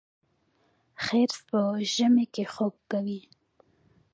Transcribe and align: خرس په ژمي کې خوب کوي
خرس 1.03 1.35
په 1.49 1.59
ژمي 1.93 2.25
کې 2.33 2.43
خوب 2.53 2.75
کوي 2.91 3.19